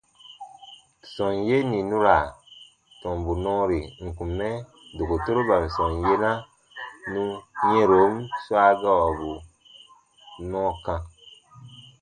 [1.13, 2.17] Sɔm yee nì nu ra
[3.01, 4.49] tɔmbu nɔɔri ǹ kun mɛ
[4.97, 6.31] dokotoroban sɔm yena
[7.11, 7.23] nù
[7.73, 9.31] yɛ̃ron swa gawabu
[10.49, 10.95] nɔɔ kã.